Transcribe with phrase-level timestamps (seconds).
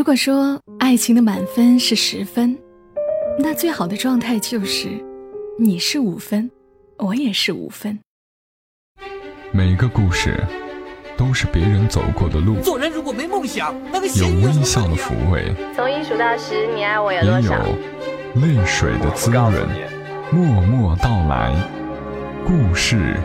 [0.00, 2.56] 如果说爱情的满分是十分，
[3.38, 4.88] 那最好的状态就是
[5.58, 6.50] 你是五分，
[6.96, 7.98] 我也是五分。
[9.52, 10.42] 每个故事
[11.18, 17.62] 都是别人走过的路，做人如果没梦想，那个有微笑的抚慰，从一数到十，你爱我有也有多少？
[18.36, 19.52] 泪水的滋润。
[20.32, 21.54] 默默到来，
[22.46, 23.20] 故事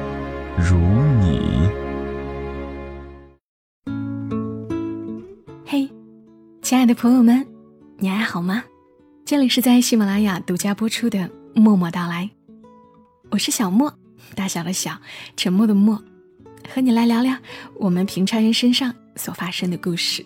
[0.57, 0.75] 如
[1.21, 1.84] 你。
[6.65, 7.45] 亲爱的朋友们，
[7.99, 8.63] 你还好吗？
[9.23, 11.19] 这里是在喜马拉雅独家播出的
[11.53, 12.27] 《默默到来》，
[13.29, 13.93] 我是小莫，
[14.33, 14.99] 大小的小，
[15.37, 16.03] 沉默的默，
[16.67, 17.37] 和你来聊聊
[17.75, 20.25] 我们平常人身上所发生的故事。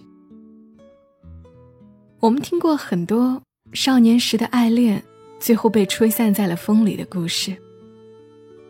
[2.21, 5.03] 我们听过很多少年时的爱恋，
[5.41, 7.53] 最后被吹散在了风里的故事。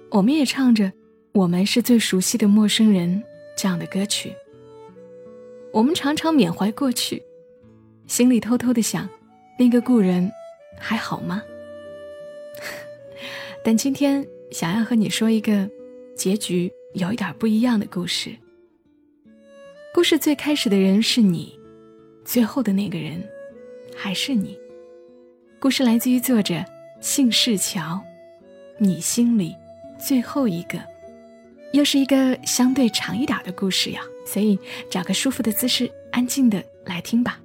[0.09, 0.91] 我们也唱着
[1.33, 3.21] “我们是最熟悉的陌生人”
[3.55, 4.33] 这样的歌曲。
[5.71, 7.21] 我们常常缅怀过去，
[8.09, 9.07] 心里偷偷的想，
[9.57, 10.29] 那个故人
[10.79, 11.43] 还好吗？
[13.63, 15.69] 但今天想要和你说一个
[16.17, 18.35] 结局有一点不一样的故事。
[19.93, 21.57] 故事最开始的人是你，
[22.25, 23.23] 最后的那个人
[23.95, 24.57] 还是你。
[25.59, 26.65] 故事来自于作者
[26.99, 28.01] 姓氏乔，
[28.79, 29.55] 你心里
[29.99, 30.79] 最后一个，
[31.73, 34.57] 又是一个相对长一点的故事呀，所以
[34.89, 37.39] 找个舒服的姿势，安静的来听吧。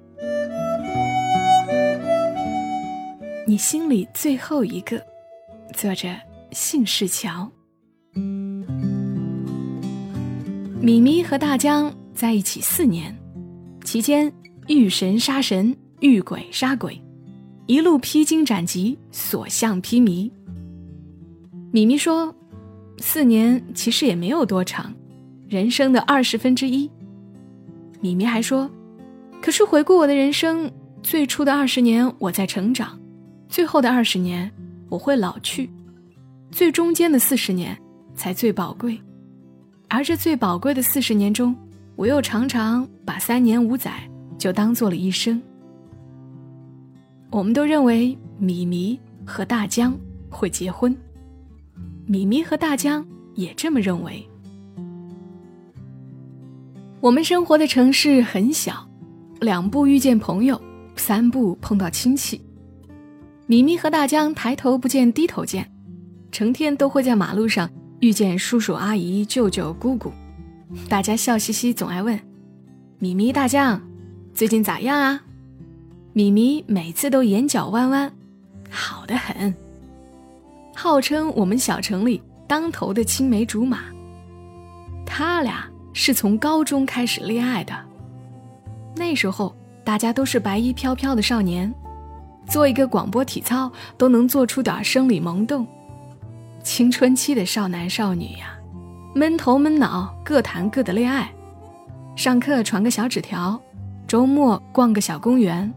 [3.55, 5.01] 你心里最后一个，
[5.73, 6.09] 作者
[6.51, 7.49] 姓氏乔。
[10.81, 13.17] 米咪和大江在一起四年，
[13.85, 14.29] 期间
[14.67, 17.01] 遇神杀神，遇鬼杀鬼，
[17.65, 20.29] 一路披荆斩棘，所向披靡。
[21.71, 22.35] 米咪说
[22.99, 24.93] ：“四年其实也没有多长，
[25.47, 26.91] 人生的二十分之一。”
[28.03, 28.69] 米咪还说
[29.41, 30.69] ：“可是回顾我的人生，
[31.01, 32.99] 最初的二十年我在成长，
[33.47, 34.51] 最后的二十年
[34.89, 35.69] 我会老去，
[36.51, 37.77] 最中间的四十年
[38.15, 38.99] 才最宝贵。
[39.87, 41.55] 而这最宝贵的四十年中，
[41.95, 43.93] 我又常常把三年五载
[44.37, 45.41] 就当做了一生。”
[47.31, 49.97] 我们都认为米米和大江
[50.29, 50.95] 会结婚，
[52.05, 53.05] 米米和大江
[53.35, 54.27] 也这么认为。
[57.01, 58.87] 我们生活的城市很小，
[59.41, 60.59] 两步遇见朋友，
[60.95, 62.41] 三步碰到亲戚。
[63.47, 65.69] 米米和大江抬头不见低头见，
[66.31, 67.69] 成天都会在马路上
[67.99, 70.11] 遇见叔叔阿姨、舅舅姑姑，
[70.89, 72.19] 大家笑嘻嘻，总爱问
[72.97, 73.79] ：“米米、大江，
[74.33, 75.21] 最近咋样啊？”
[76.13, 78.11] 米米每次都眼角弯弯，
[78.69, 79.53] 好的很。
[80.75, 83.81] 号称我们小城里当头的青梅竹马。
[85.05, 87.73] 他俩是从高中开始恋爱的，
[88.95, 91.71] 那时候大家都是白衣飘飘的少年，
[92.47, 95.65] 做一个广播体操都能做出点生理萌动。
[96.63, 98.57] 青春期的少男少女呀，
[99.13, 101.31] 闷头闷脑，各谈各的恋爱。
[102.15, 103.59] 上课传个小纸条，
[104.07, 105.71] 周末逛个小公园。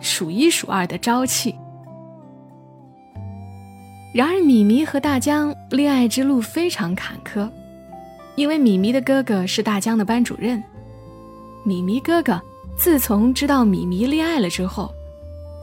[0.00, 1.54] 数一数二的朝气。
[4.14, 7.50] 然而，米米和大江恋爱之路非常坎坷，
[8.36, 10.62] 因为米米的哥哥是大江的班主任。
[11.64, 12.40] 米米哥哥
[12.76, 14.94] 自从知道米米恋爱了之后，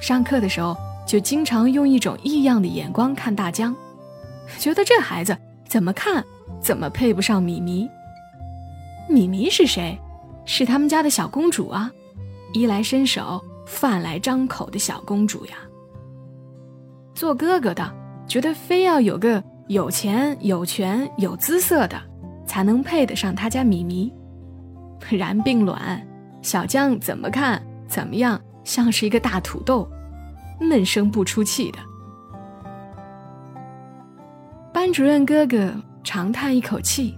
[0.06, 3.76] 上课的时候就经常用一种异样的眼光看大江，
[4.60, 5.36] 觉得这孩子
[5.68, 6.24] 怎么看
[6.62, 7.90] 怎么配不上米米。
[9.10, 9.98] 米米是谁？
[10.46, 11.92] 是他们家的小公主啊，
[12.54, 13.44] 衣来伸手。
[13.66, 15.56] 饭来张口的小公主呀，
[17.16, 17.92] 做哥哥的
[18.28, 22.00] 觉得非要有个有钱有权有姿色的，
[22.46, 24.14] 才能配得上他家米米。
[25.10, 26.00] 然并卵，
[26.44, 29.90] 小江怎么看怎么样，像是一个大土豆，
[30.60, 31.80] 闷声不出气的。
[34.74, 35.74] 班主任哥哥
[36.04, 37.18] 长叹一口气，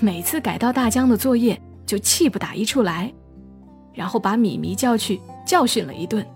[0.00, 3.12] 每次改到大江的作业就气不打一处来，
[3.92, 5.20] 然后把米米叫去。
[5.46, 6.26] 教训了一顿，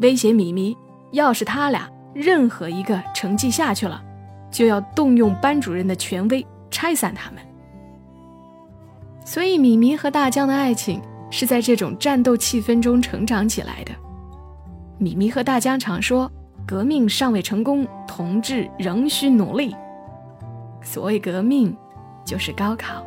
[0.00, 0.74] 威胁米米，
[1.12, 4.02] 要是他俩任何一个成绩下去了，
[4.50, 7.42] 就要动用班主任的权威拆散他们。
[9.26, 10.98] 所以，米米和大江的爱情
[11.30, 13.92] 是在这种战斗气氛中成长起来的。
[14.98, 16.30] 米米和大江常说
[16.66, 19.74] ：“革命尚未成功，同志仍需努力。”
[20.82, 21.76] 所谓革命，
[22.24, 23.04] 就是高考。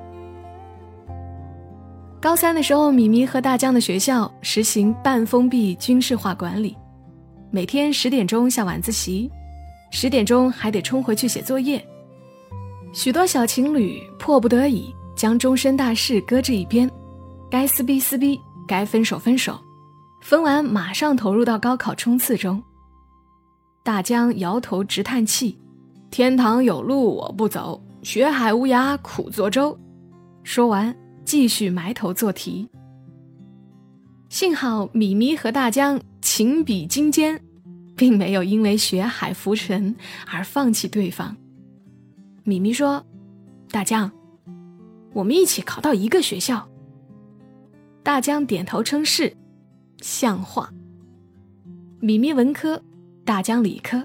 [2.21, 6.77] 高三的时候，米米和大江的学校实行半封闭军事化管理，
[7.49, 9.29] 每天十点钟下晚自习，
[9.89, 11.83] 十点钟还得冲回去写作业。
[12.93, 16.89] 许多小情侣迫不得已将终身大事搁置一边，
[17.49, 19.59] 该撕逼撕逼，该分手分手，
[20.21, 22.63] 分完马上投入到高考冲刺中。
[23.83, 25.59] 大江摇头直叹气
[26.11, 29.77] ：“天堂有路我不走，学海无涯苦作舟。”
[30.43, 30.95] 说完，
[31.25, 32.69] 继续埋头做题。
[34.29, 37.39] 幸好米米和大江情比金坚，
[37.97, 39.95] 并没有因为学海浮沉
[40.31, 41.35] 而放弃对方。
[42.43, 43.03] 米米说
[43.69, 44.09] ：“大江，
[45.13, 46.67] 我们一起考到一个学校。”
[48.03, 49.35] 大江点头称是，
[50.01, 50.69] 像话。
[51.99, 52.81] 米米文科，
[53.23, 54.03] 大江理科，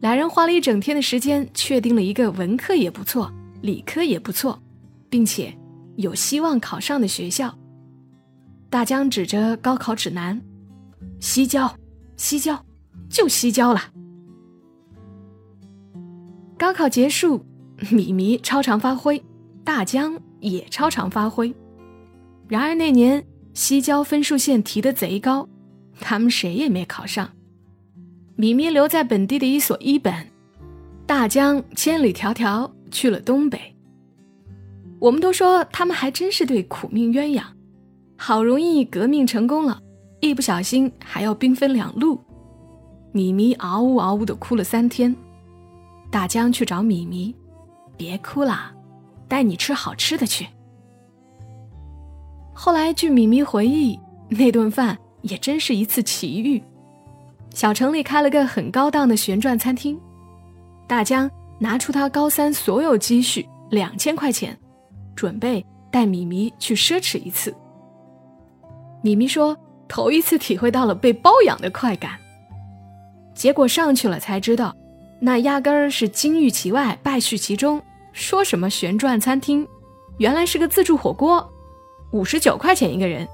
[0.00, 3.32] 两人花了一整天的时间，确定了一个文科也不错，
[3.62, 4.60] 理科也不错，
[5.08, 5.56] 并且
[5.96, 7.56] 有希望考上的学校。
[8.68, 10.38] 大江指着高考指南
[11.20, 11.72] ：“西郊，
[12.16, 12.60] 西郊，
[13.08, 13.80] 就西郊了。”
[16.58, 17.44] 高考结束，
[17.92, 19.22] 米米超常发挥，
[19.62, 21.54] 大江也超常发挥。
[22.48, 23.24] 然而那年
[23.56, 25.48] 西郊分数线提的贼高，
[25.98, 27.30] 他们谁也没考上。
[28.36, 30.14] 米米留在本地的一所一本，
[31.06, 33.74] 大江千里迢迢去了东北。
[34.98, 37.42] 我们都说他们还真是对苦命鸳鸯，
[38.18, 39.80] 好容易革命成功了，
[40.20, 42.20] 一不小心还要兵分两路。
[43.10, 45.16] 米米嗷呜嗷呜的哭了三天。
[46.10, 47.34] 大江去找米米，
[47.96, 48.70] 别哭了，
[49.26, 50.46] 带你吃好吃的去。
[52.58, 54.00] 后来据米米回忆，
[54.30, 56.60] 那顿饭也真是一次奇遇。
[57.50, 60.00] 小城里开了个很高档的旋转餐厅，
[60.88, 64.58] 大江拿出他高三所有积蓄两千块钱，
[65.14, 67.54] 准备带米米去奢侈一次。
[69.02, 69.54] 米米说
[69.86, 72.12] 头一次体会到了被包养的快感，
[73.34, 74.74] 结果上去了才知道。
[75.20, 77.82] 那压根儿是金玉其外，败絮其中。
[78.12, 79.68] 说什么旋转餐厅，
[80.16, 81.46] 原来是个自助火锅，
[82.12, 83.26] 五十九块钱一个人。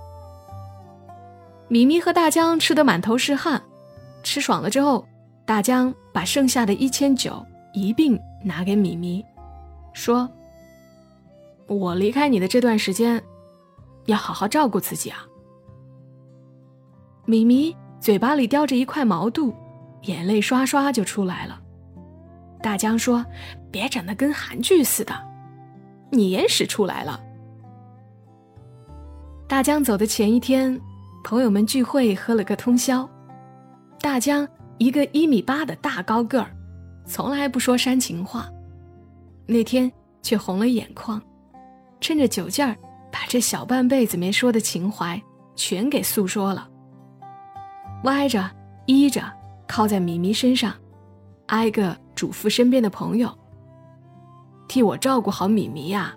[1.69, 3.63] 米米和大江吃得满头是汗，
[4.23, 5.07] 吃爽了之后，
[5.47, 9.25] 大江把剩下的一千九一并拿给米米，
[9.93, 10.29] 说
[11.67, 13.23] ：“我离开你的这段时间，
[14.05, 15.27] 要好好照顾自己啊。”
[17.25, 19.55] 米米嘴巴里叼着一块毛肚，
[20.03, 21.61] 眼泪刷刷就出来了。
[22.61, 23.25] 大江说
[23.73, 25.15] ：“别整得跟韩剧似的，
[26.11, 27.19] 你眼屎出来了。”
[29.53, 30.81] 大江走的前一天，
[31.23, 33.07] 朋友们聚会喝了个通宵。
[34.01, 36.57] 大江一个一米八的大高个儿，
[37.05, 38.49] 从来不说煽情话，
[39.45, 41.21] 那天却红了眼眶，
[42.01, 42.75] 趁着酒劲儿，
[43.13, 45.23] 把这小半辈子没说的情怀
[45.55, 46.67] 全给诉说了。
[48.05, 48.51] 歪着
[48.87, 49.23] 依着
[49.69, 50.73] 靠在米米身上，
[51.49, 51.95] 挨个。
[52.15, 53.31] 嘱咐身边的朋友，
[54.67, 56.15] 替我照顾好米米呀。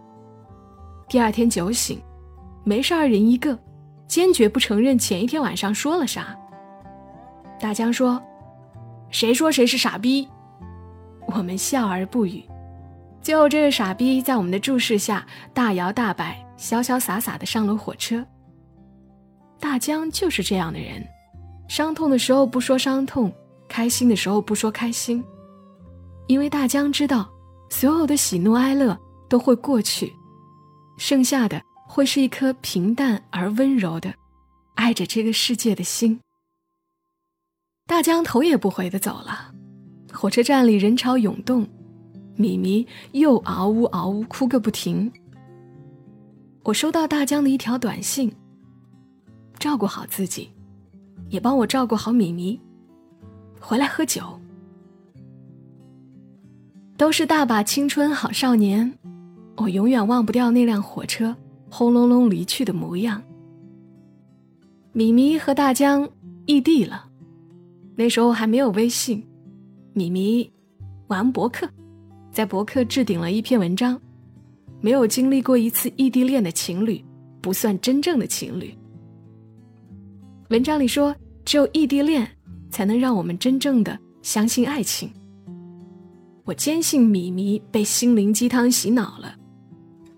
[1.10, 2.00] 第二天酒醒，
[2.68, 3.58] 没事二人一个，
[4.08, 6.36] 坚决不承认前一天晚上说了啥。
[7.60, 8.22] 大江说
[9.12, 10.28] ：“谁说谁是傻逼？”
[11.28, 12.44] 我们笑而不语。
[13.22, 18.26] 最后，这个傻逼在我们的注视下，大摇大摆、潇潇洒洒的上了火车。
[19.60, 21.08] 大江就是这样的人，
[21.68, 23.32] 伤痛的时候不说伤痛，
[23.68, 25.24] 开心的时候不说开心。
[26.28, 27.30] 因为大江知道，
[27.70, 28.98] 所有的喜怒哀乐
[29.30, 30.12] 都会过去，
[30.98, 31.62] 剩下的
[31.96, 34.14] 会是一颗平淡而温柔的，
[34.74, 36.20] 爱着这个世界的心。
[37.88, 39.54] 大江头也不回的走了，
[40.12, 41.66] 火车站里人潮涌动，
[42.36, 45.10] 米米又嗷呜嗷呜哭个不停。
[46.64, 48.30] 我收到大江的一条短信：
[49.58, 50.52] 照顾好自己，
[51.30, 52.60] 也帮我照顾好米米，
[53.58, 54.38] 回来喝酒。
[56.98, 59.00] 都是大把青春好少年，
[59.56, 61.34] 我永远忘不掉那辆火车
[61.76, 63.22] 轰隆隆离去的模样。
[64.94, 66.10] 米米和大江
[66.46, 67.06] 异地了，
[67.98, 69.22] 那时候还没有微信。
[69.92, 70.50] 米米
[71.08, 71.68] 玩博客，
[72.32, 74.00] 在博客置顶了一篇文章：
[74.80, 77.04] 没有经历过一次异地恋的情侣，
[77.42, 78.74] 不算真正的情侣。
[80.52, 81.14] 文章里说，
[81.44, 82.26] 只有异地恋，
[82.70, 85.12] 才能让我们真正的相信爱情。
[86.46, 89.36] 我坚信米米被心灵鸡汤洗脑了，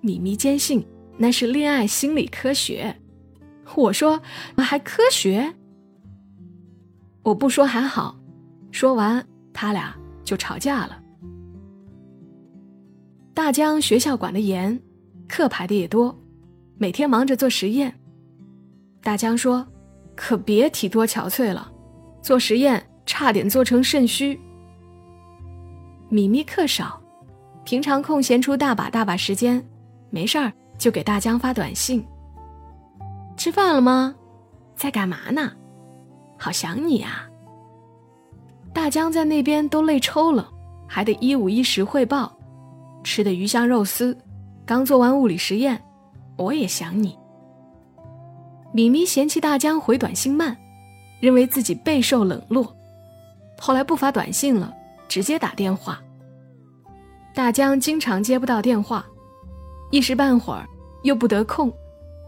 [0.02, 0.86] 米米坚信
[1.18, 2.96] 那是恋爱心理科学。
[3.76, 4.22] 我说
[4.58, 5.54] 还科学？
[7.24, 8.18] 我不说还好，
[8.72, 9.94] 说完他俩
[10.24, 11.02] 就吵架了。
[13.34, 14.80] 大江学校管得严，
[15.28, 16.18] 课排的也多，
[16.78, 17.94] 每天忙着做实验。
[19.02, 19.68] 大江说
[20.16, 21.72] ：“可别提多憔悴了，
[22.22, 24.40] 做实验差点做成肾虚。”
[26.10, 27.02] 米米课少，
[27.66, 29.64] 平常空闲出大把大把时间，
[30.10, 32.06] 没事儿就给大江发短信。
[33.36, 34.16] 吃饭了吗？
[34.76, 35.52] 在干嘛呢？
[36.38, 37.28] 好想你啊！”
[38.74, 40.48] 大江在那边都累抽了，
[40.88, 42.32] 还得一五一十汇报，
[43.04, 44.16] 吃的鱼香肉丝，
[44.66, 45.82] 刚做完物理实验，
[46.36, 47.18] 我也想你。
[48.72, 50.56] 米咪嫌弃大江回短信慢，
[51.20, 52.72] 认为自己备受冷落，
[53.60, 54.72] 后来不发短信了，
[55.08, 56.00] 直接打电话。
[57.34, 59.04] 大江经常接不到电话，
[59.90, 60.68] 一时半会儿
[61.04, 61.72] 又不得空，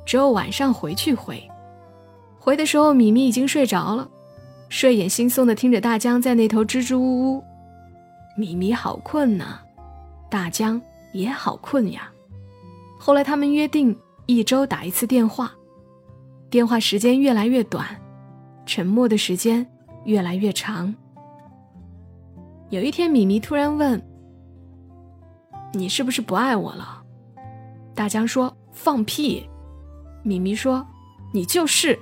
[0.06, 1.42] 只有晚上回去回。
[2.40, 4.10] 回的时候，米米已经睡着了，
[4.70, 7.44] 睡眼惺忪的听着大江在那头支支吾吾。
[8.38, 9.60] 米米好困呐，
[10.30, 12.10] 大江也好困呀。
[12.98, 15.52] 后来他们约定一周打一次电话。
[16.50, 17.86] 电话时间越来越短，
[18.66, 19.68] 沉默的时间
[20.06, 20.96] 越来越长。
[22.70, 24.02] 有一天，米米突然问
[25.74, 26.99] ：“你是不是不爱我了？”
[28.00, 29.46] 大江说：“放屁！”
[30.24, 30.88] 米米说
[31.36, 32.00] ：“你就是。”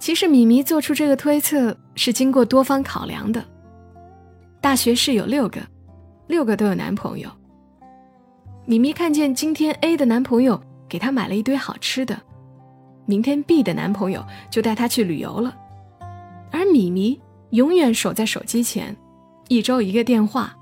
[0.00, 3.44] 其实，米米做出这个推测是经过多方考量的。
[4.60, 5.60] 大学室友六个，
[6.26, 7.30] 六个都有男朋友。
[8.64, 10.60] 米米看见今天 A 的男朋友。
[10.88, 12.20] 给她买了一堆好吃的，
[13.06, 15.56] 明天 B 的男朋友就带她去旅游了，
[16.50, 18.96] 而米米永远守在手机前，
[19.48, 20.56] 一周一个电话，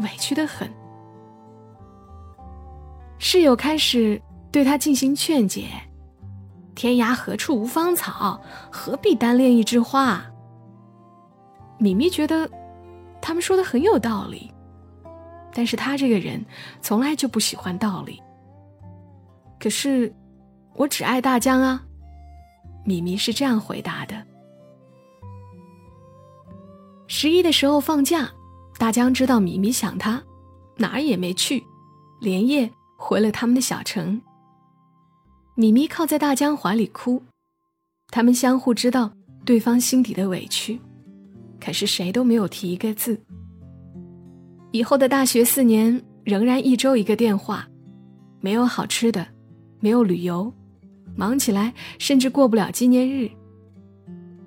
[0.00, 0.70] 委屈的很。
[3.24, 5.68] 室友开始对他进行劝解
[6.74, 10.20] ：“天涯何处无芳草，何必单恋一枝花。”
[11.78, 12.50] 米米觉得
[13.20, 14.52] 他们说的很有道理，
[15.54, 16.44] 但是他这个人
[16.80, 18.20] 从来就不喜欢道理。
[19.60, 20.12] 可是，
[20.74, 21.80] 我只爱大江啊！
[22.84, 24.20] 米米是这样回答的。
[27.06, 28.28] 十一的时候放假，
[28.78, 30.20] 大江知道米米想他，
[30.76, 31.62] 哪儿也没去，
[32.20, 32.68] 连夜
[33.02, 34.22] 回了他们的小城。
[35.56, 37.20] 米米靠在大江怀里哭，
[38.08, 39.12] 他们相互知道
[39.44, 40.80] 对方心底的委屈，
[41.60, 43.20] 可是谁都没有提一个字。
[44.70, 47.68] 以后的大学四年，仍然一周一个电话，
[48.40, 49.26] 没有好吃的。
[49.80, 50.54] 没有旅游，
[51.16, 53.28] 忙起来甚至过不了纪念日。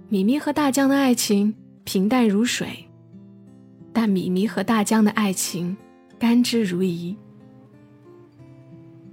[0.08, 2.88] 米米和大江的爱情平淡如水，
[3.92, 5.76] 但米米和大江的爱情
[6.18, 7.18] 甘之如饴。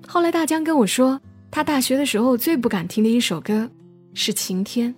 [0.07, 3.69] 后来大江跟我说，他大学的时候最不敢听的一首歌
[4.15, 4.93] 是《晴天》，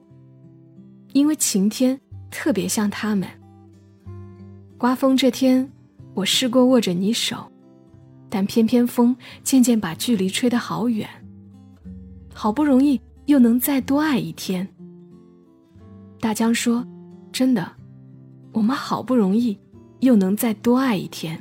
[1.13, 1.99] 因为晴天
[2.31, 3.29] 特别像他们。
[4.77, 5.71] 刮风这天，
[6.15, 7.51] 我试过握着你手。
[8.29, 11.09] 但偏偏风渐渐把距离吹得好远。
[12.33, 14.67] 好不容易又能再多爱一天。
[16.19, 16.85] 大江说
[17.31, 17.71] ：“真的，
[18.51, 19.57] 我们好不容易
[20.01, 21.41] 又能再多爱一天。”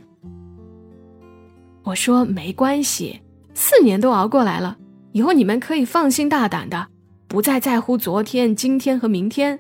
[1.82, 3.20] 我说：“没关系，
[3.54, 4.78] 四年都熬过来了，
[5.12, 6.88] 以后你们可以放心大胆的，
[7.28, 9.60] 不再在乎昨天、今天和明天。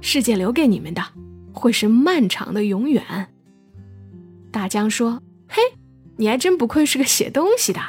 [0.00, 1.02] 世界留给你们的，
[1.52, 3.02] 会是漫长的永远。”
[4.50, 5.62] 大江说：“嘿。”
[6.20, 7.80] 你还真不愧是个写东西的。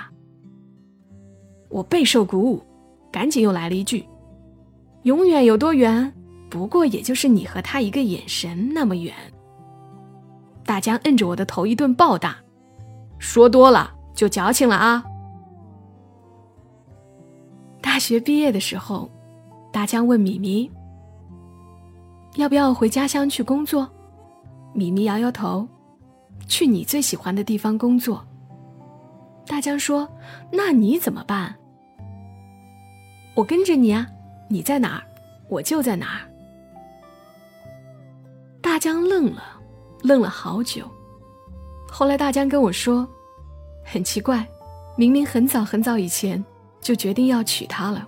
[1.67, 2.63] 我备受鼓舞，
[3.11, 4.05] 赶紧又来了一句
[5.01, 6.13] ：“永远有多远？
[6.47, 9.15] 不过也就是你和他一个眼神那么远。”
[10.63, 12.37] 大江摁着我的头一顿暴打，
[13.17, 15.03] 说多了就矫情了啊！
[17.81, 19.09] 大学毕业的时候，
[19.71, 20.69] 大江问米米
[22.35, 23.89] ：“要不要回家乡去工作？”
[24.73, 25.67] 米米摇摇头。
[26.47, 28.25] 去你最喜欢的地方工作。
[29.45, 30.09] 大江说
[30.51, 31.53] ：“那你怎么办？”
[33.35, 34.07] 我跟着你啊，
[34.49, 35.03] 你在哪儿，
[35.47, 36.21] 我就在哪儿。
[38.61, 39.43] 大江愣了，
[40.01, 40.89] 愣了好久。
[41.91, 43.07] 后来大江跟我说
[43.85, 44.47] ：“很奇怪，
[44.95, 46.43] 明明很早很早以前
[46.81, 48.07] 就决定要娶她了，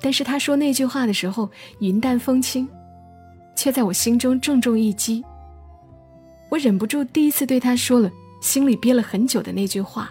[0.00, 2.68] 但是他说那句话的时候云淡风轻，
[3.54, 5.24] 却在我心中重重一击。”
[6.50, 8.10] 我忍不住第一次对他说了
[8.42, 10.10] 心里憋了很久的那句话：“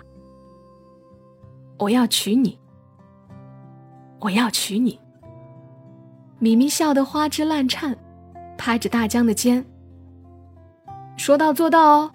[1.77, 2.57] 我要娶你，
[4.19, 4.99] 我要娶你。”
[6.39, 7.95] 米米笑得花枝乱颤，
[8.57, 9.63] 拍着大江的肩，
[11.15, 12.11] 说到做到哦。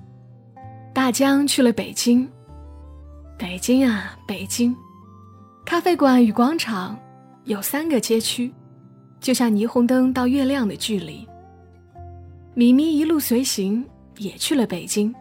[0.92, 2.28] 大江去了北京，
[3.38, 4.74] 北京啊，北京，
[5.66, 6.96] 咖啡馆与广场
[7.44, 8.54] 有三个街区，
[9.20, 11.28] 就像霓虹灯到月亮的距离。
[12.54, 13.84] 米米一路随行。
[14.18, 15.14] 也去了北京，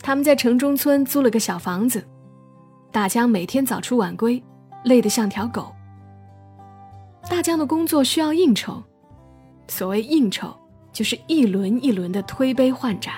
[0.00, 2.06] 他们在城中村租了个小房子。
[2.92, 4.40] 大江每天早出晚归，
[4.84, 5.72] 累得像条狗。
[7.28, 8.80] 大江的工作需要应酬，
[9.66, 10.56] 所谓应酬，
[10.92, 13.12] 就是一轮一轮的推杯换盏。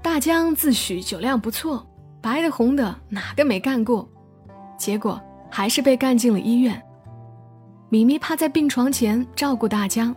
[0.00, 1.84] 大江自诩酒量不错，
[2.20, 4.08] 白的红的哪个没干过？
[4.78, 6.80] 结果还是被干进了医院。
[7.88, 10.14] 米米趴在病床前照顾大江，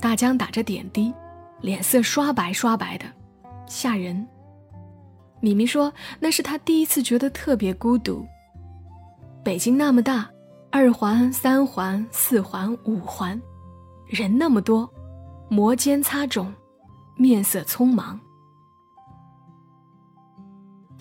[0.00, 1.12] 大江打着点滴，
[1.60, 3.04] 脸色刷白刷白的，
[3.66, 4.26] 吓人。
[5.40, 8.26] 米米说那是他第一次觉得特别孤独。
[9.44, 10.28] 北京那么大，
[10.70, 13.40] 二环、三环、四环、五环，
[14.06, 14.88] 人那么多，
[15.48, 16.46] 摩肩擦踵，
[17.16, 18.18] 面色匆忙。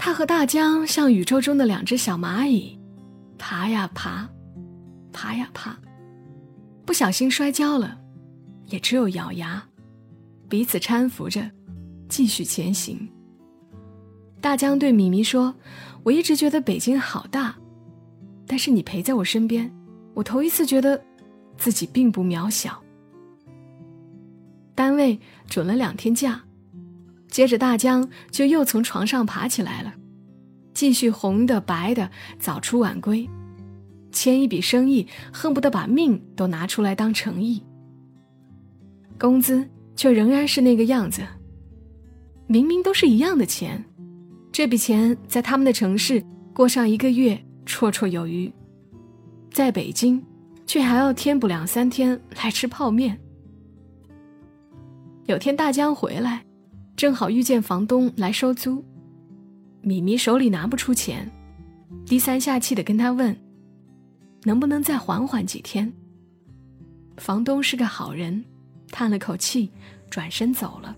[0.02, 2.80] 他和大江像宇宙中的两只小蚂蚁，
[3.38, 4.28] 爬呀爬。
[5.12, 5.78] 爬呀爬，
[6.86, 8.00] 不小心摔跤了，
[8.68, 9.62] 也只有咬牙，
[10.48, 11.52] 彼此搀扶着，
[12.08, 13.10] 继续前行。
[14.40, 15.54] 大江对米米说
[16.04, 17.54] ：“我一直觉得北京好大，
[18.48, 19.70] 但是你陪在我身边，
[20.14, 21.04] 我头一次觉得
[21.58, 22.82] 自己并不渺小。”
[24.74, 26.42] 单位准了两天假，
[27.30, 29.94] 接着大江就又从床上爬起来了，
[30.74, 32.10] 继续红的白的，
[32.40, 33.30] 早出晚归。
[34.12, 37.64] 签一笔生意，恨不得把命都拿出来当诚意。
[39.20, 41.22] 工资却仍然是那个样子。
[42.48, 43.84] 明明都是一样的钱，
[44.52, 48.52] 这笔钱在他们的城市过上一个月绰绰有余，
[49.52, 50.20] 在北京，
[50.66, 53.20] 却还要添补两三天来吃泡面。
[55.28, 56.44] 有天大江回来，
[57.00, 58.84] 正好遇见房东来收租，
[59.80, 61.32] 米米手里拿不出钱，
[62.06, 63.34] 低三下气的跟他问。
[64.44, 65.90] 能不能再缓缓几天？
[67.16, 68.44] 房东是个好人，
[68.92, 69.72] 叹了口气，
[70.10, 70.94] 转身走了。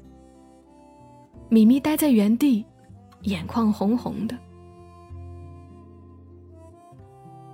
[1.50, 2.66] 米米待在原地，
[3.26, 4.36] 眼眶红红的。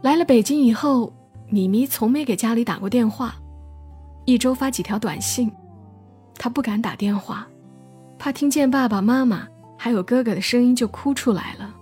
[0.01, 1.11] 来了北京以后，
[1.49, 3.35] 米米从没给家里打过电话，
[4.23, 5.51] 一周发几条短信。
[6.35, 7.45] 他不敢打电话，
[8.19, 9.47] 怕听见爸爸妈妈
[9.77, 11.73] 还有哥哥的声音就哭出来了。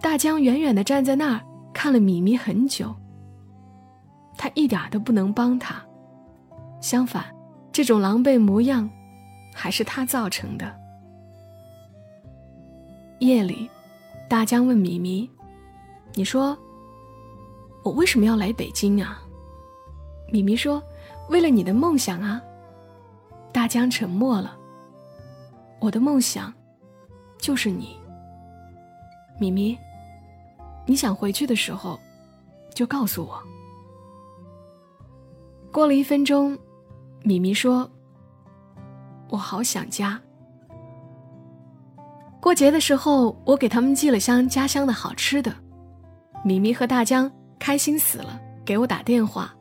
[0.00, 1.40] 大江远远的站在那儿。
[1.76, 2.94] 看了米米很久，
[4.38, 5.84] 他一点都不能帮他，
[6.80, 7.24] 相反，
[7.72, 8.88] 这种狼狈模样，
[9.52, 10.72] 还是他造成的。
[13.18, 13.68] 夜里，
[14.30, 15.28] 大江问米米
[16.14, 16.56] ：“你说，
[17.82, 19.20] 我为什么要来北京啊？”
[20.32, 20.80] 米米说
[21.28, 22.40] ：“为了你的梦想啊。”
[23.54, 24.58] 大江沉默了。
[25.78, 26.52] 我的梦想，
[27.38, 27.96] 就是你，
[29.38, 29.78] 米米。
[30.84, 31.96] 你想回去的时候，
[32.74, 33.40] 就告诉我。
[35.72, 36.58] 过了一分钟，
[37.22, 37.88] 米米说
[39.30, 40.20] ：“我好想家。”
[42.42, 45.54] 过节的时候，我给他们寄了箱家乡的好吃的。
[46.44, 49.54] 米米和大江开心死了，给我打电话，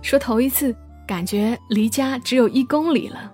[0.00, 0.74] 说头一次
[1.06, 3.32] 感觉离家只有一公里了。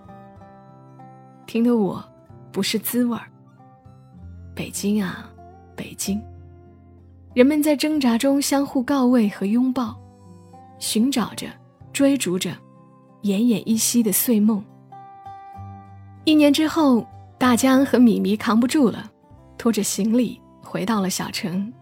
[1.46, 2.04] 听得我
[2.52, 3.24] 不是滋味儿。
[4.54, 5.30] 北京啊，
[5.74, 6.22] 北京。
[7.34, 9.98] 人们在挣扎中相互告慰和拥抱，
[10.78, 11.46] 寻找着、
[11.90, 12.50] 追逐着
[13.22, 14.62] 奄奄一息的碎梦。
[16.24, 17.06] 一年之后，
[17.38, 19.10] 大江和米米扛不住了，
[19.56, 21.72] 拖着行李回到了小城。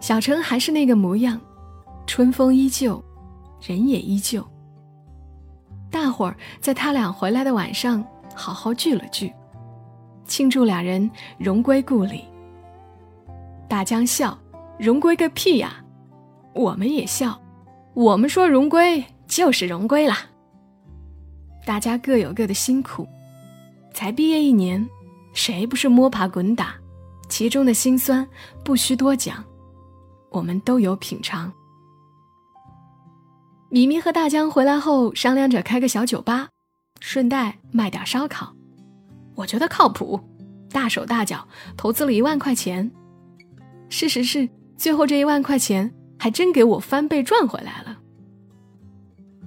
[0.00, 1.38] 小城还是那个模样，
[2.06, 3.04] 春风依旧，
[3.60, 4.42] 人也依旧。
[5.94, 8.04] 大伙儿在他俩回来的晚上
[8.34, 9.32] 好好聚了聚，
[10.24, 12.24] 庆祝俩人荣归故里。
[13.68, 14.36] 大江笑
[14.76, 15.84] ：“荣归个屁呀！”
[16.52, 17.40] 我们也笑
[17.94, 20.18] ：“我们说荣归就是荣归啦。”
[21.64, 23.06] 大家各有各的辛苦，
[23.92, 24.84] 才毕业一年，
[25.32, 26.74] 谁不是摸爬滚打？
[27.28, 28.26] 其中的辛酸
[28.64, 29.44] 不需多讲，
[30.30, 31.52] 我们都有品尝。
[33.74, 36.48] 米米和大江回来后商量着开个小酒吧，
[37.00, 38.54] 顺带卖点烧烤，
[39.34, 40.20] 我觉得靠谱，
[40.70, 41.44] 大手大脚
[41.76, 42.88] 投资了一万块钱。
[43.88, 47.98] 事实是，最后这一万块钱还真给我翻倍赚回来了。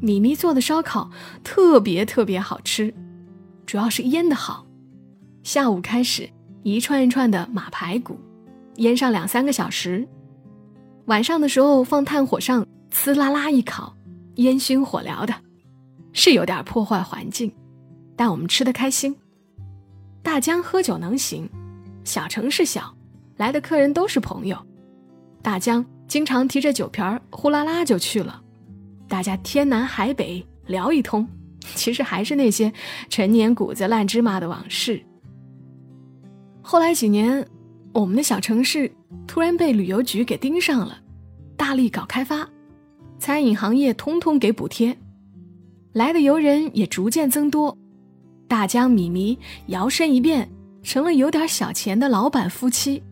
[0.01, 1.09] 米米做的烧烤
[1.41, 2.93] 特别特别好吃，
[3.65, 4.67] 主要是腌的好。
[5.41, 6.29] 下午开始
[6.63, 8.19] 一串一串的马排骨，
[8.75, 10.05] 腌上两三个小时。
[11.05, 13.95] 晚上的时候放炭火上，呲啦啦一烤，
[14.37, 15.33] 烟熏火燎的，
[16.13, 17.51] 是有点破坏环境，
[18.15, 19.15] 但我们吃的开心。
[20.23, 21.47] 大江喝酒能行，
[22.03, 22.93] 小城市小。
[23.37, 24.57] 来的客人都是朋友，
[25.43, 28.41] 大江经常提着酒瓶呼啦啦就去了，
[29.07, 31.27] 大家天南海北聊一通，
[31.75, 32.73] 其实还是那些
[33.09, 34.99] 陈年谷子烂芝麻的往事。
[36.63, 37.47] 后来几年，
[37.93, 38.91] 我们的小城市
[39.27, 40.97] 突然被旅游局给盯上了，
[41.55, 42.49] 大力搞开发，
[43.19, 44.97] 餐饮行业通通给补贴，
[45.93, 47.75] 来的游人也逐渐增多，
[48.47, 50.49] 大江米米摇身一变
[50.83, 53.03] 成了有点小钱的老板夫妻。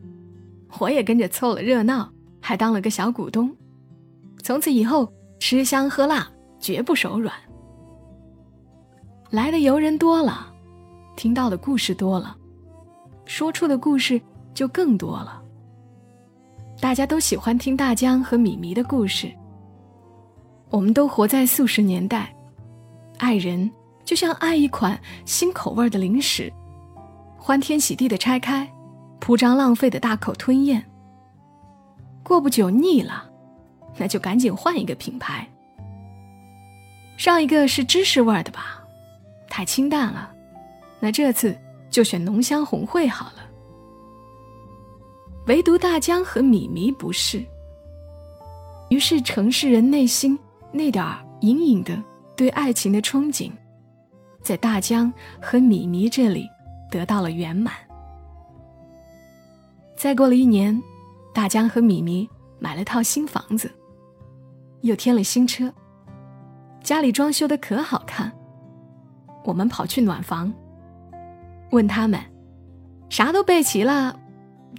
[0.79, 3.53] 我也跟着凑了热闹，还当了个小股东。
[4.43, 7.33] 从此以后，吃香喝辣，绝不手软。
[9.31, 10.53] 来的游人多了，
[11.15, 12.35] 听到的故事多了，
[13.25, 14.21] 说出的故事
[14.53, 15.41] 就更多了。
[16.79, 19.31] 大家都喜欢听大江和米米的故事。
[20.75, 22.35] 我们都活在素食年代，
[23.17, 23.71] 爱人
[24.03, 26.51] 就像爱一款新口味的零食，
[27.37, 28.69] 欢天喜地的拆开，
[29.21, 30.85] 铺张浪费的大口吞咽。
[32.23, 33.23] 过不久腻了，
[33.95, 35.47] 那就赶紧换一个品牌。
[37.15, 38.83] 上一个是芝士味的吧，
[39.49, 40.29] 太清淡了，
[40.99, 41.57] 那这次
[41.89, 43.49] 就选浓香红烩好了。
[45.47, 47.41] 唯独大江和米米不是。
[48.89, 50.37] 于是城市人内心
[50.75, 51.97] 那点儿隐隐的
[52.35, 53.49] 对爱情的憧憬，
[54.43, 55.11] 在大江
[55.41, 56.49] 和米米这里
[56.91, 57.73] 得到了圆满。
[59.95, 60.83] 再过了一年，
[61.33, 63.71] 大江和米米买了套新房子，
[64.81, 65.73] 又添了新车，
[66.83, 68.29] 家里装修的可好看。
[69.45, 70.53] 我们跑去暖房，
[71.71, 72.19] 问他们，
[73.09, 74.19] 啥都备齐了。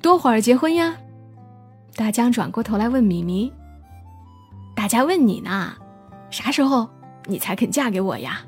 [0.02, 0.94] 多会儿结婚呀？
[1.94, 3.50] 大江转过头来问米米
[4.76, 5.72] ：“大家问你呢，
[6.30, 6.88] 啥时候
[7.26, 8.40] 你才肯嫁给我呀？”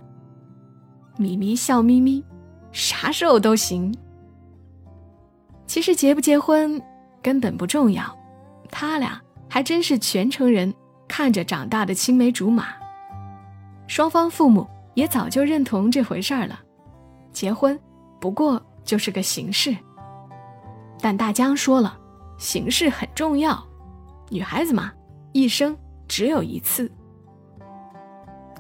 [1.17, 2.25] 米米笑眯眯
[2.71, 3.93] ：“啥时候都行。”
[5.67, 6.81] 其实结不结婚
[7.23, 8.17] 根本不重要，
[8.71, 10.73] 他俩还真是全城人
[11.07, 12.69] 看着长大的青梅竹马。
[13.87, 16.61] 双方父母也早就认同这回事儿了，
[17.33, 17.79] 结婚
[18.21, 19.77] 不过就是个形式。
[21.01, 21.99] 但大江说了，
[22.39, 23.63] 形式很重要，
[24.31, 24.93] 女孩子嘛，
[25.33, 26.91] 一生只有一次。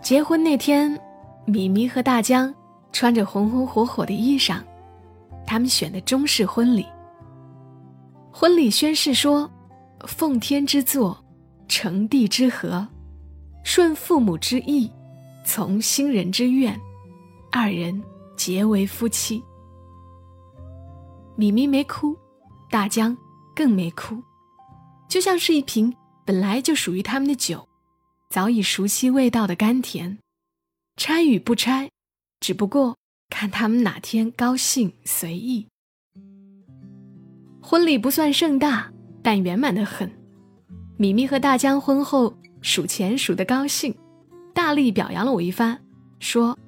[0.08, 0.98] 结婚那天，
[1.44, 2.54] 米米和大江
[2.94, 4.62] 穿着红红火火的衣裳，
[5.46, 6.86] 他们选的中式婚礼。
[8.32, 9.50] 婚礼宣誓说
[10.08, 11.22] ：“奉天之作，
[11.68, 12.88] 承地之合，
[13.62, 14.90] 顺父母之意，
[15.44, 16.74] 从新人之愿，
[17.52, 18.02] 二人
[18.34, 19.44] 结为夫妻。”
[21.36, 22.16] 米米没哭。
[22.70, 23.14] 大江
[23.54, 24.16] 更没哭，
[25.06, 25.94] 就像是一瓶
[26.24, 27.67] 本来就属于他们的酒，
[28.28, 30.18] 早已熟悉味道的甘甜。
[30.96, 31.90] 拆与不拆，
[32.40, 32.96] 只不过
[33.30, 35.66] 看他们哪天高兴随意。
[37.62, 40.10] 婚礼不算盛大，但圆满的很。
[40.96, 43.94] 米米和大江婚后数钱数得高兴，
[44.52, 45.78] 大力表扬了我一番，
[46.18, 46.58] 说：“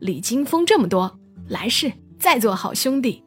[0.00, 3.24] 礼金封这么多，来世再做好兄弟。”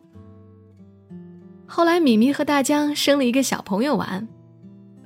[1.65, 4.27] 后来，米米和大江生了一个小朋友玩，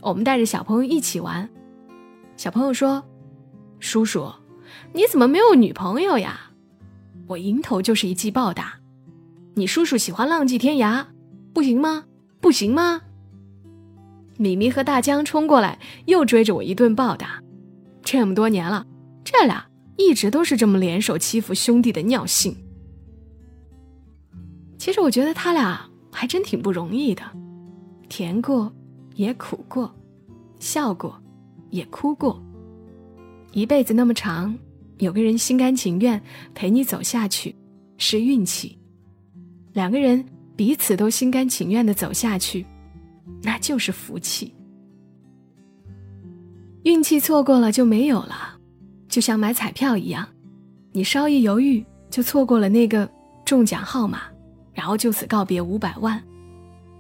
[0.02, 1.50] 我们带着小朋友一起玩。
[2.38, 3.04] 小朋友说
[3.80, 4.32] ：“叔叔，
[4.93, 6.52] 你怎么没有女朋友呀？”
[7.28, 8.80] 我迎头就是一记暴打
[9.56, 11.06] ：“你叔叔喜欢浪迹天涯，
[11.54, 12.06] 不行吗？
[12.39, 13.02] 不行吗？”
[14.38, 17.41] 米米和大江冲过来，又追着我一顿暴打。
[18.04, 18.86] 这么多年了，
[19.24, 19.65] 这俩
[19.98, 22.56] 一直都是这么联手欺负兄弟的尿性。
[24.78, 25.89] 其实我觉得他俩。
[26.17, 27.21] 还真挺不容易的，
[28.08, 28.71] 甜过，
[29.15, 29.93] 也苦过，
[30.62, 31.21] 笑过，
[31.76, 32.42] 也哭过。
[33.52, 34.58] 一辈子那么长，
[34.98, 36.22] 有个人心甘情愿
[36.54, 37.56] 陪你走下去，
[37.98, 38.78] 是运气；
[39.74, 42.66] 两个人彼此都心甘情愿的走下去，
[43.44, 44.54] 那就是福气。
[46.84, 48.58] 运气错过了就没有了，
[49.08, 50.28] 就像买彩票一样，
[50.92, 53.10] 你稍一犹豫，就错过了那个
[53.44, 54.22] 中奖号码。
[54.74, 56.22] 然后就此告别五百万，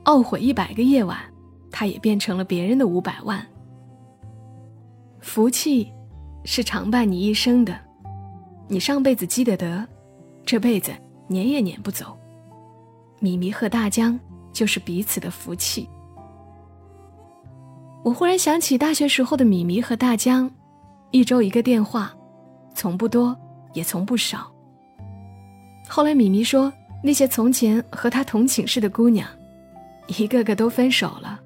[0.05, 1.19] 懊悔一百个夜晚，
[1.69, 3.45] 他也变成了别人的五百万。
[5.25, 5.91] 福气
[6.43, 7.75] 是常伴你一生的，
[8.67, 9.83] 你上辈子积的德，
[10.45, 10.91] 这辈子
[11.27, 12.15] 撵也撵不走。
[13.19, 14.17] 米米和大江
[14.53, 15.89] 就是彼此的福气。
[18.03, 20.49] 我忽然想起大学时候的米米和大江，
[21.09, 22.15] 一周一个电话，
[22.75, 23.35] 从不多
[23.73, 24.49] 也从不少。
[25.89, 26.71] 后来米米说。
[27.03, 29.27] 那些从前和他同寝室的姑娘，
[30.07, 31.39] 一个个都分手了，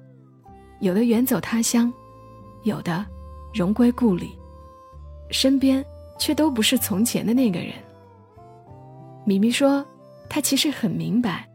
[0.78, 1.92] 有的远走他乡，
[2.62, 3.04] 有的
[3.52, 4.32] 荣归故里，
[5.30, 5.84] 身边
[6.18, 7.72] 却都不是从前的那个人。
[9.24, 9.84] 米米说，
[10.28, 11.48] 她其实很明白，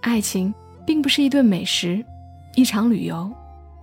[0.00, 0.52] 爱情
[0.86, 2.04] 并不是一顿美食，
[2.54, 3.30] 一场旅游，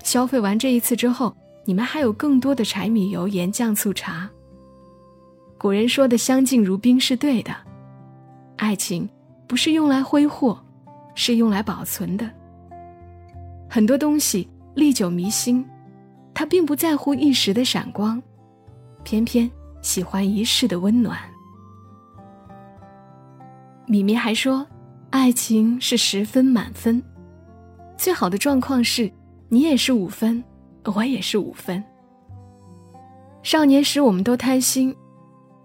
[0.04, 4.30] 消费完这一次之后，你们还有更多的柴米油盐酱醋茶。
[5.58, 7.56] 古人说的相敬如宾是对的，
[8.58, 9.10] 爱情。
[9.46, 10.58] 不是用来挥霍，
[11.13, 12.28] 是用来保存的。
[13.69, 15.63] 很多东西历久弥新，
[16.34, 18.22] 他并不在乎一时的闪光，
[19.04, 19.50] 偏偏
[19.82, 21.17] 喜欢一世的温暖。
[23.86, 24.65] 米米还说，
[25.12, 27.04] 爱情是十分满分，
[27.98, 29.12] 最好的状况是，
[29.50, 30.43] 你也是五分，
[30.96, 31.84] 我也是五分。
[33.43, 34.96] 少年时，我们都贪心，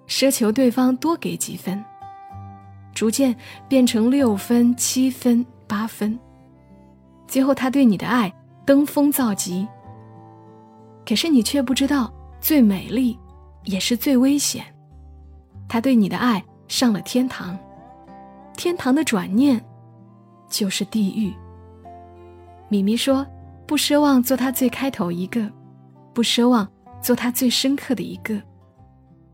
[0.07, 1.83] 奢求对方多给几分，
[2.93, 3.35] 逐渐
[3.69, 6.19] 变成六分、七分、八分，
[7.27, 8.31] 最后他对你的爱
[8.67, 9.67] 登峰造极。
[11.09, 13.19] 可是你却不知道，最美丽，
[13.65, 14.63] 也是最危险。
[15.67, 17.59] 他对你的爱上了天堂，
[18.59, 19.65] 天堂的转念，
[20.51, 21.33] 就是地狱。
[22.69, 23.27] 米米说
[23.67, 25.51] ：“不奢望做他最开头一个，
[26.13, 26.69] 不奢望。”
[27.01, 28.43] 做他最深刻的一个，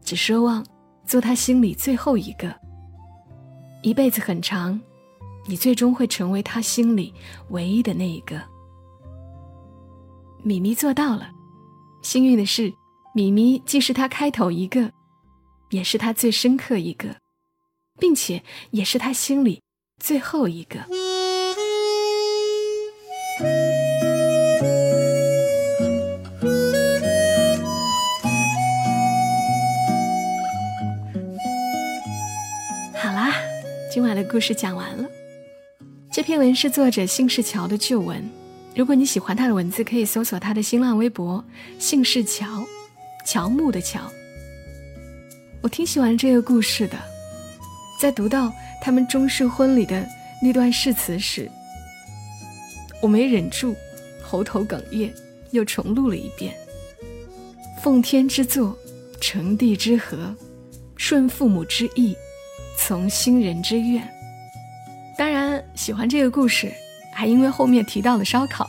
[0.03, 0.63] 只奢望
[1.07, 2.55] 做他心里最后一个。
[3.81, 4.79] 一辈子很长，
[5.47, 7.15] 你最终会成为他心里
[7.49, 8.39] 唯一的那一个。
[10.43, 11.31] 米米做到了，
[12.05, 12.71] 幸运的是，
[13.15, 14.93] 米米既是他开头一个，
[15.71, 17.17] 也是他最深刻一个，
[17.99, 19.63] 并且也是他心里
[19.99, 20.81] 最后一个。
[32.95, 33.35] 好啦
[33.91, 35.09] 今晚的故事讲完了。
[36.13, 38.44] 这篇文是作者姓氏乔的旧文。
[38.75, 41.45] 如果你喜欢他的文字，可以搜索他的新浪微博
[41.79, 42.67] “姓氏乔”，
[43.25, 44.01] 乔木的乔。
[45.61, 46.99] 我挺喜欢这个故事的。
[48.01, 50.05] 在读到他们中式婚礼的
[50.43, 51.49] 那段誓词时，
[53.01, 53.77] 我没忍住，
[54.23, 55.15] 喉头哽咽，
[55.53, 56.53] 又重录了一遍
[57.81, 58.77] ：“奉天之作，
[59.21, 60.35] 成地之合，
[60.97, 62.17] 顺父母之意。”
[62.77, 64.03] 从新人之愿，
[65.17, 66.75] 当然喜欢这个故事，
[67.15, 68.69] 还因为后面提到了烧烤。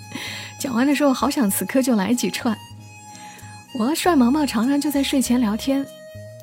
[0.60, 2.56] 讲完的时候，好想此刻就来几串。
[3.78, 5.86] 我和帅毛毛常常就在睡前聊天，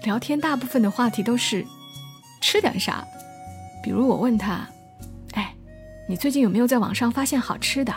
[0.03, 1.65] 聊天大部分的话题都是
[2.41, 3.05] 吃点啥。
[3.83, 4.67] 比如我问他
[5.33, 5.53] ：“哎，
[6.07, 7.93] 你最近有没有在网上发现好吃的？”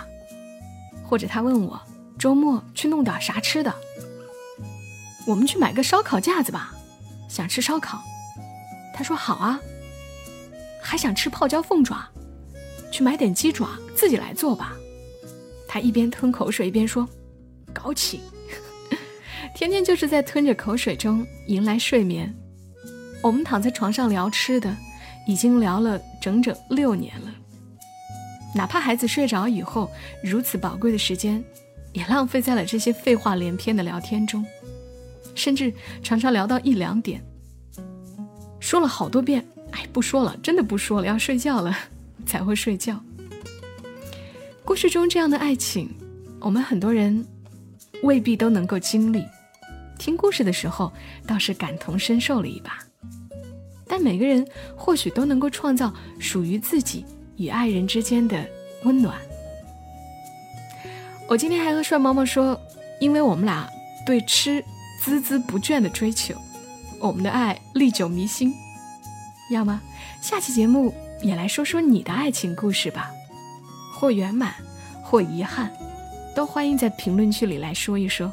[1.04, 1.80] 或者他问我
[2.18, 3.72] ：“周末去弄点啥吃的？”
[5.26, 6.74] 我们去买个烧烤架子吧，
[7.28, 8.02] 想吃烧烤。
[8.94, 9.60] 他说好啊，
[10.82, 12.08] 还想吃泡椒凤爪，
[12.92, 14.76] 去买点鸡爪自己来做吧。
[15.66, 17.08] 他一边吞口水一边说
[17.74, 18.20] ：“搞起！”
[19.54, 22.34] 天天就是在吞着口水中迎来睡眠。
[23.22, 24.74] 我们躺在床上聊吃的，
[25.26, 27.34] 已经聊了整整六年了。
[28.54, 29.90] 哪怕孩子睡着以后，
[30.22, 31.44] 如此宝贵的时间，
[31.92, 34.44] 也浪费在了这些废话连篇的聊天中，
[35.34, 35.72] 甚至
[36.02, 37.22] 常常聊到一两点。
[38.58, 41.76] 说了好多遍，哎，不说了，真的不说了，要睡觉了，
[42.28, 43.02] 才会睡觉。
[44.64, 45.88] 故事中这样的爱情，
[46.38, 47.26] 我们很多人
[48.02, 49.24] 未必都能够经历。
[49.98, 50.92] 听故事的时候
[51.26, 52.78] 倒是感同身受了一把，
[53.88, 57.04] 但每个人或许都能够创造属于自己
[57.36, 58.46] 与爱人之间的
[58.84, 59.16] 温暖。
[61.26, 62.60] 我今天还和帅毛毛说，
[63.00, 63.68] 因为我们俩
[64.06, 64.62] 对吃
[65.02, 66.34] 孜孜不倦的追求。
[67.00, 68.52] 我们的爱历久弥新，
[69.50, 69.80] 要么
[70.20, 73.10] 下期节目也来说说你的爱情故事吧，
[73.94, 74.54] 或圆满，
[75.02, 75.70] 或遗憾，
[76.34, 78.32] 都欢迎在评论区里来说一说。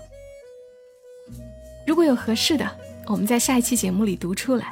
[1.85, 2.69] 如果有合适的，
[3.07, 4.71] 我们在下一期节目里读出来。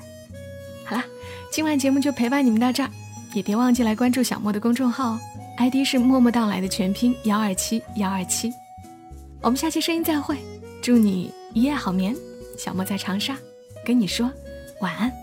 [0.85, 1.03] 好啦，
[1.51, 2.89] 今晚节目就陪伴你们到这儿，
[3.33, 5.17] 也别忘记来关注小莫的公众号
[5.57, 8.51] ，ID 是默默到来的全拼幺二七幺二七。
[9.41, 10.37] 我们下期声音再会，
[10.81, 12.15] 祝你一夜好眠，
[12.57, 13.37] 小莫在长沙。
[13.85, 14.31] 跟你说
[14.79, 15.22] 晚安。